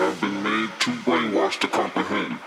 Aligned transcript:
have 0.00 0.20
been 0.20 0.42
made 0.42 0.70
too 0.80 0.92
brainwashed 1.04 1.60
to 1.60 1.68
comprehend. 1.68 2.39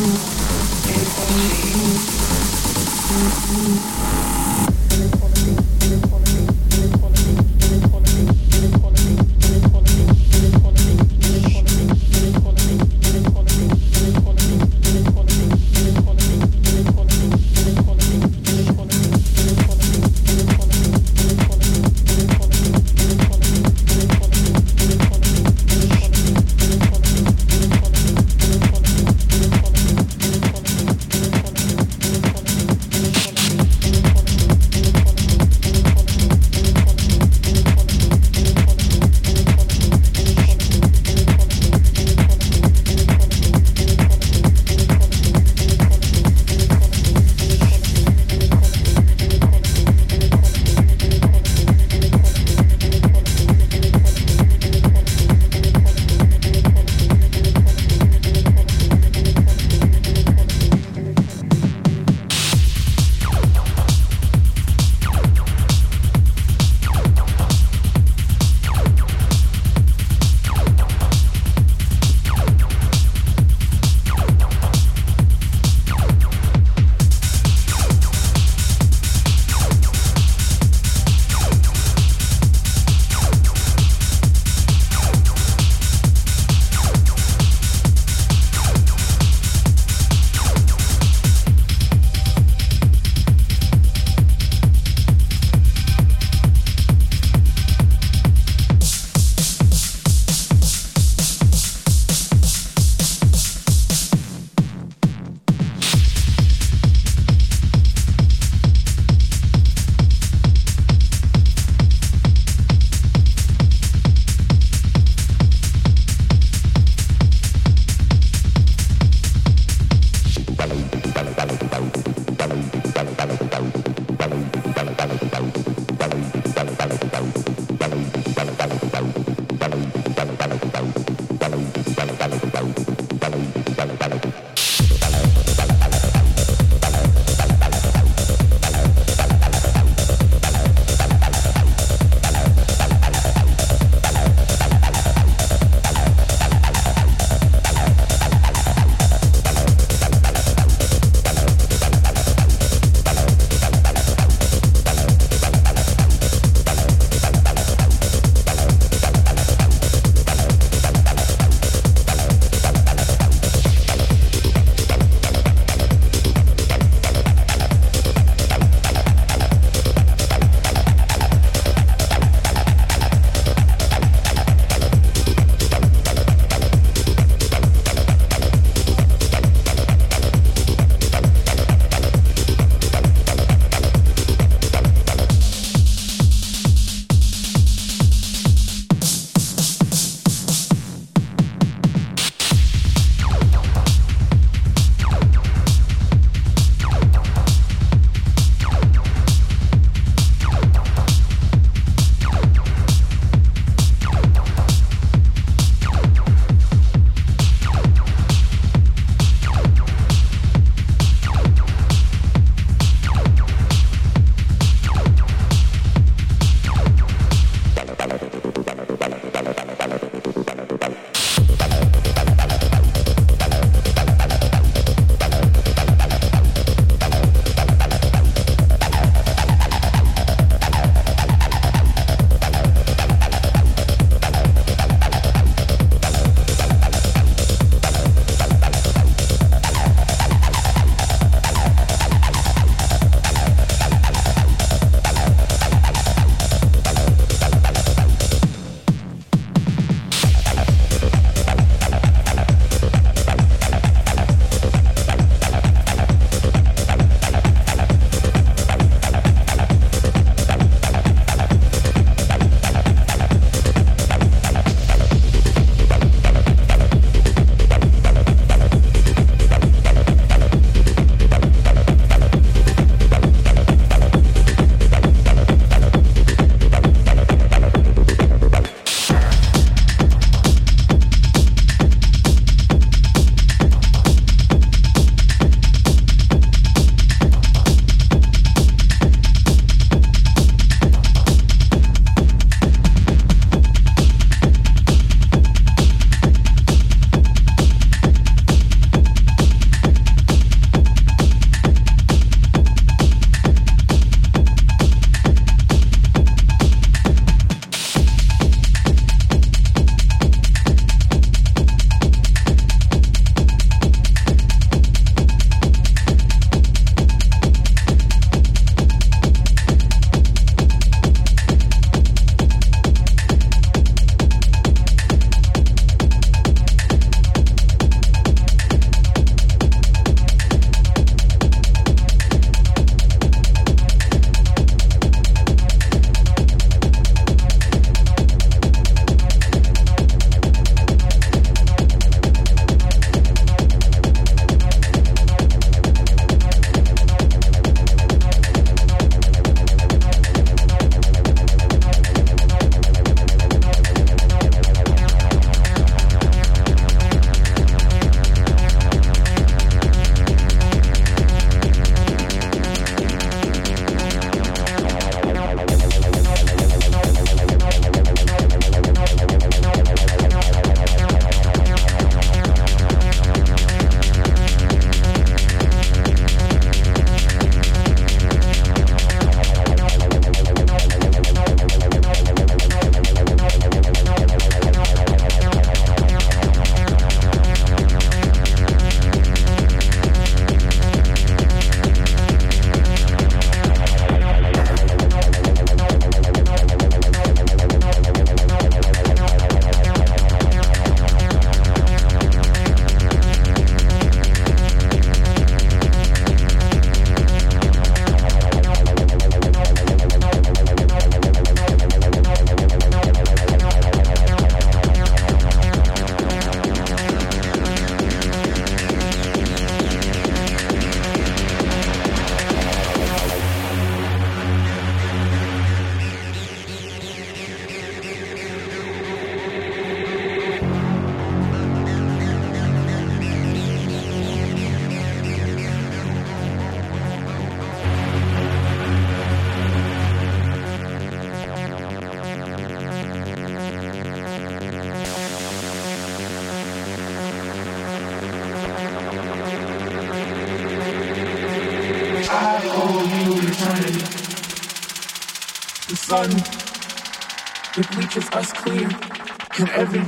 Thank 0.00 0.18
you. 4.24 4.29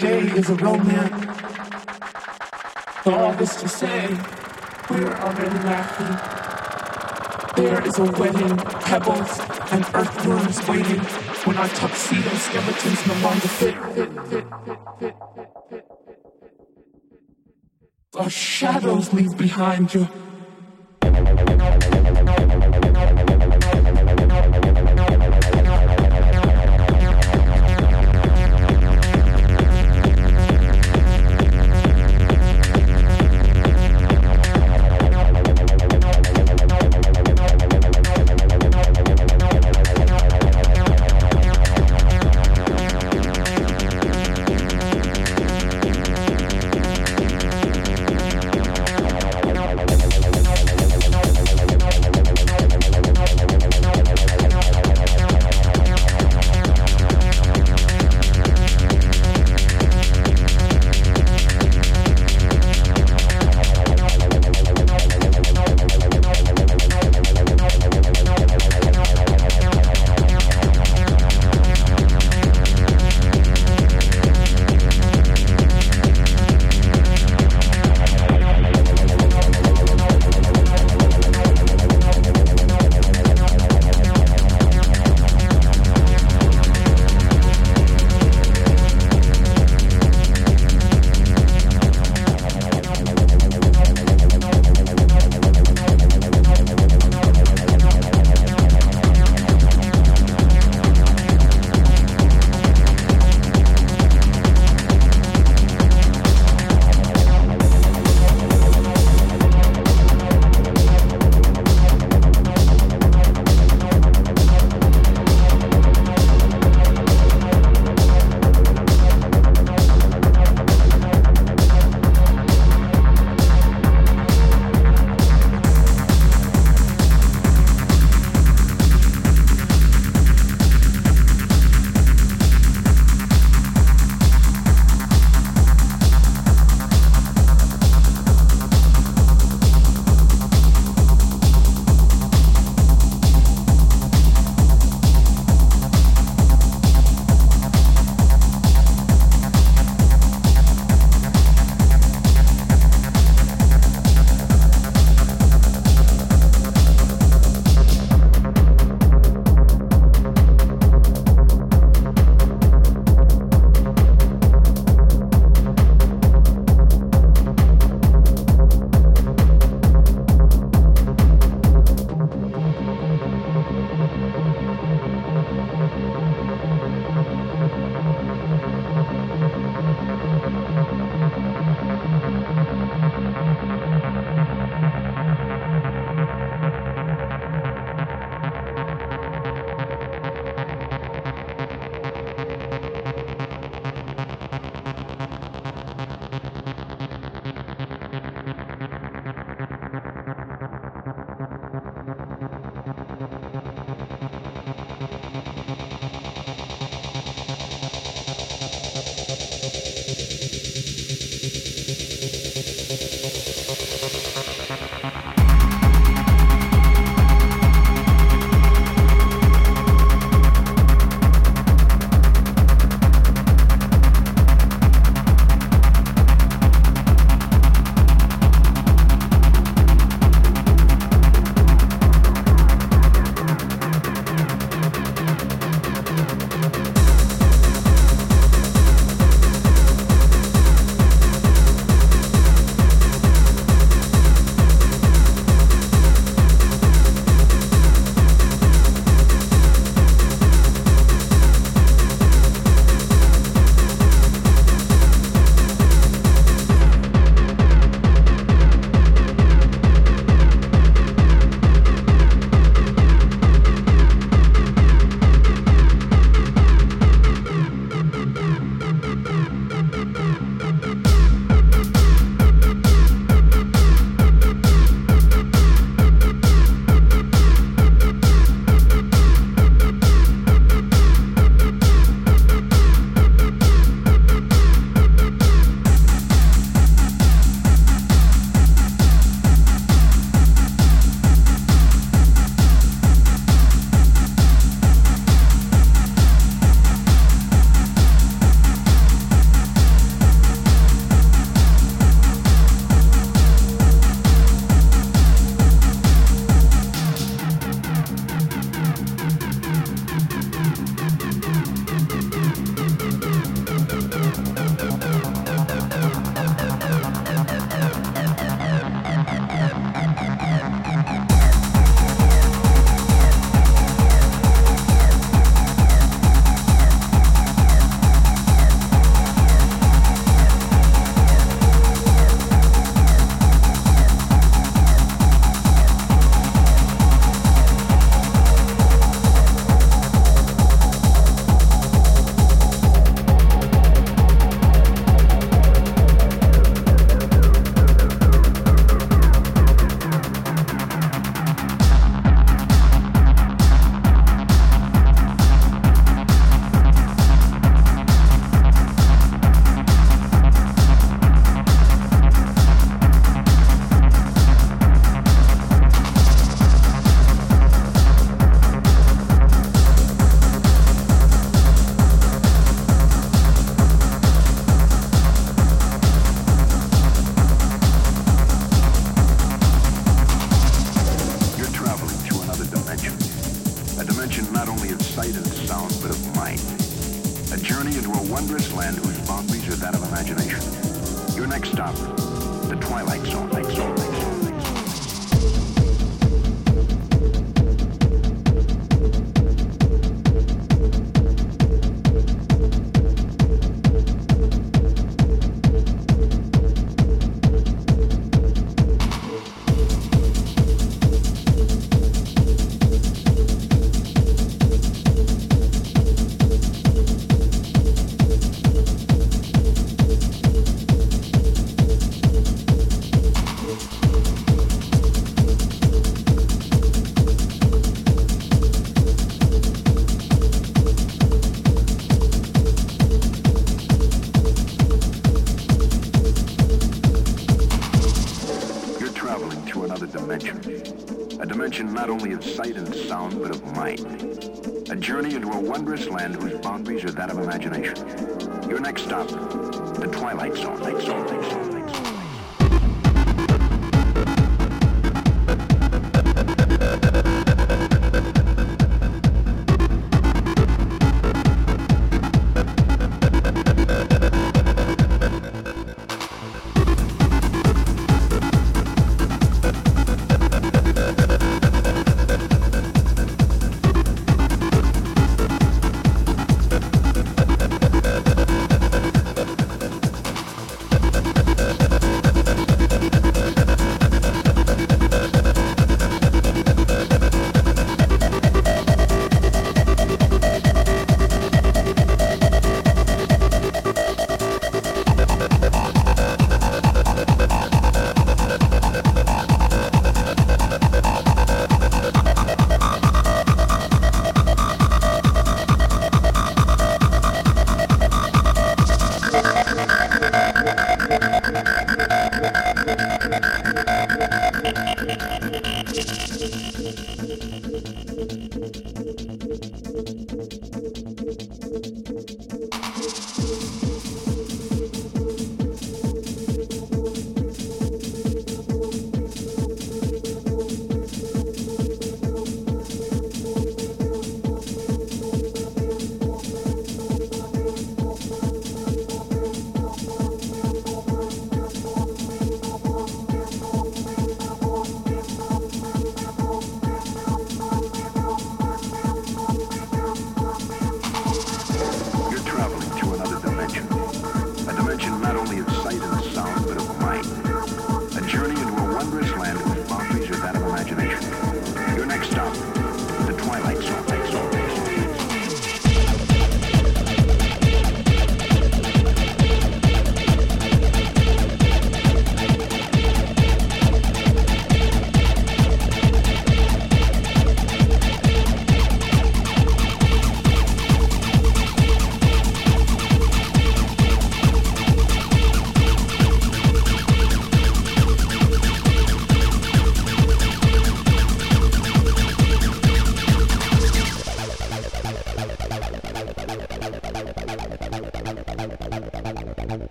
Day 0.00 0.20
is 0.32 0.48
a 0.48 0.54
romance. 0.54 1.26
All 3.04 3.32
this 3.34 3.60
to 3.60 3.68
say, 3.68 4.08
we're 4.88 5.12
already 5.12 5.58
laughing. 5.68 6.16
There 7.62 7.86
is 7.86 7.98
a 7.98 8.04
wedding, 8.04 8.56
pebbles 8.56 9.40
and 9.72 9.84
earthworms 9.94 10.66
waiting 10.66 11.00
when 11.44 11.56
our 11.58 11.68
tuxedo 11.68 12.30
skeletons 12.30 13.06
no 13.06 13.14
longer 13.26 13.48
fit. 13.60 13.76
Our 18.16 18.30
shadows 18.30 19.12
leave 19.12 19.36
behind 19.36 19.92
you. 19.92 20.08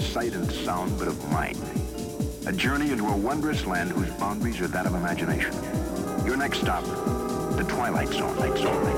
Sight 0.00 0.34
and 0.34 0.50
sound, 0.50 0.98
but 0.98 1.08
of 1.08 1.32
mind. 1.32 1.58
A 2.46 2.52
journey 2.52 2.90
into 2.90 3.06
a 3.06 3.16
wondrous 3.16 3.66
land 3.66 3.90
whose 3.90 4.10
boundaries 4.18 4.60
are 4.60 4.68
that 4.68 4.86
of 4.86 4.94
imagination. 4.94 5.52
Your 6.24 6.36
next 6.36 6.60
stop, 6.60 6.84
the 7.56 7.64
Twilight 7.68 8.08
Zone. 8.08 8.36
Light 8.36 8.56
zone, 8.56 8.84
light 8.84 8.96
zone. 8.96 8.97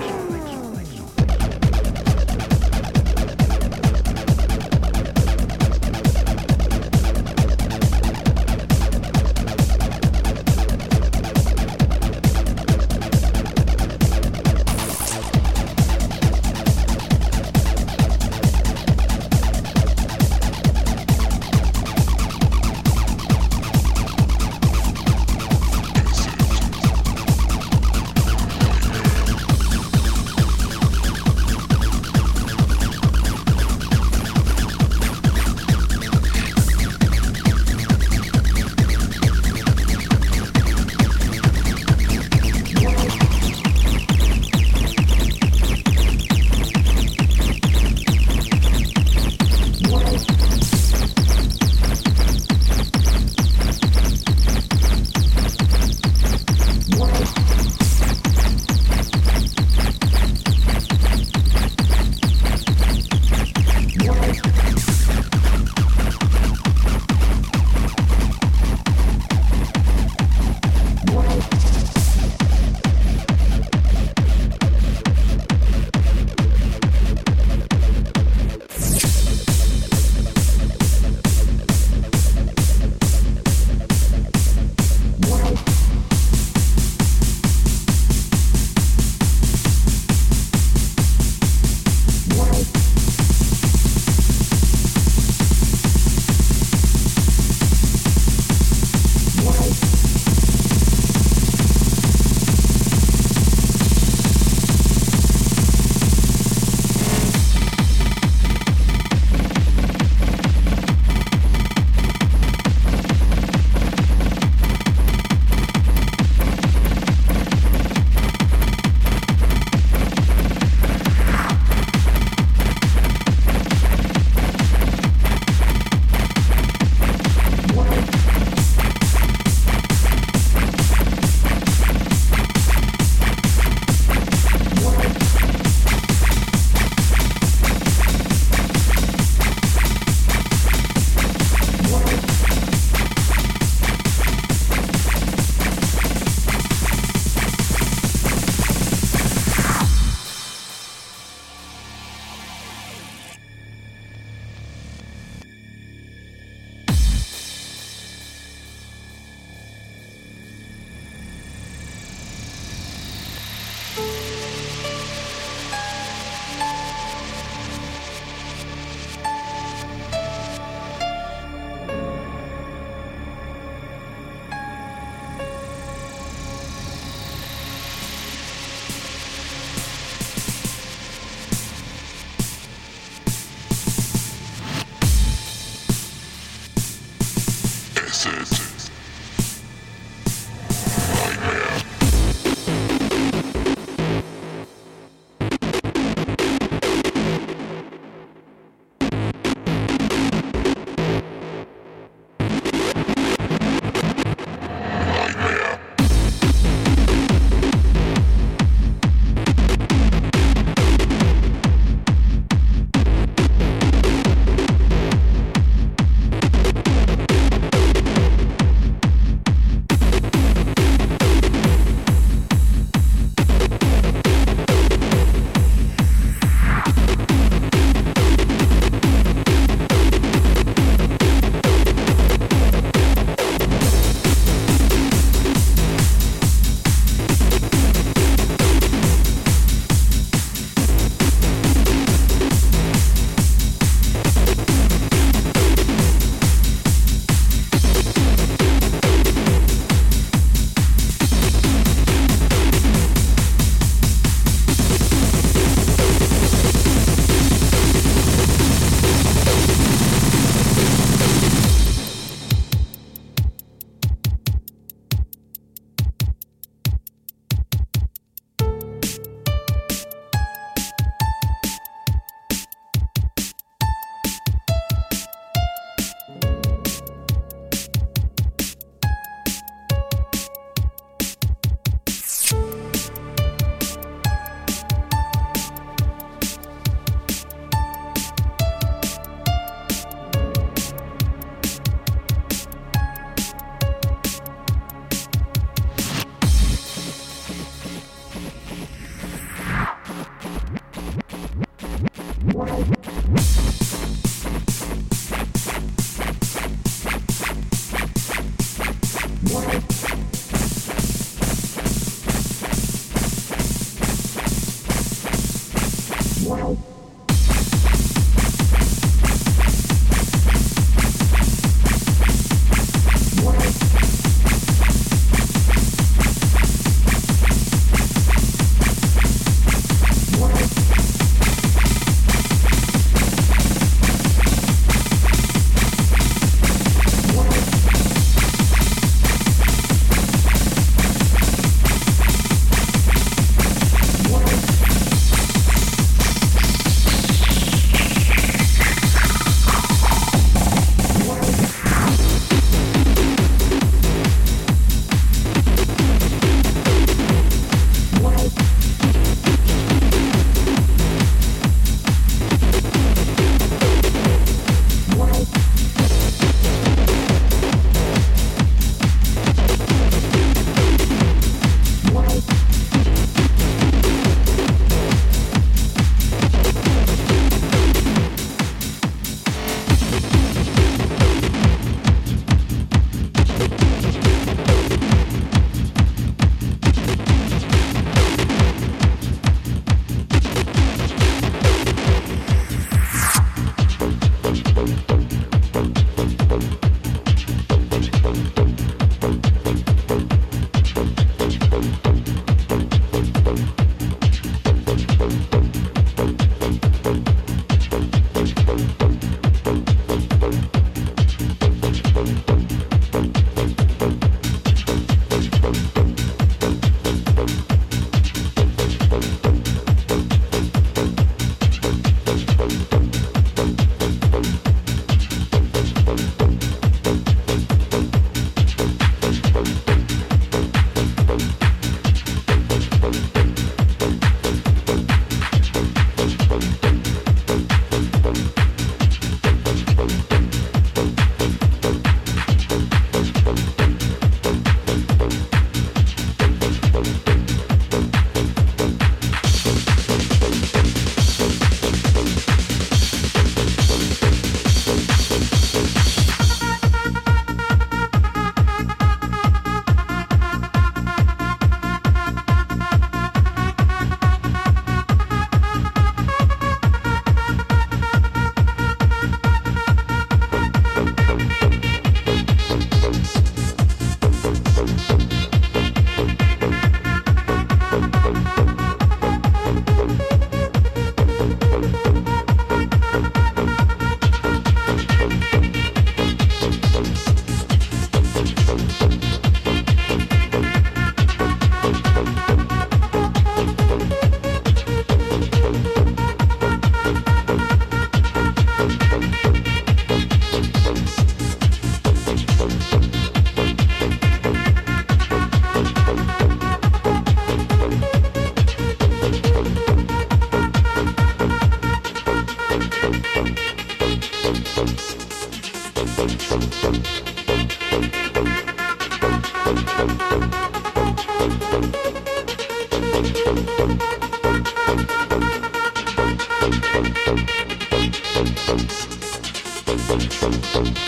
Thank 530.20 530.98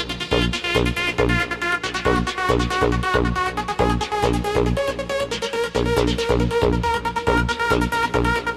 you. 8.46 8.51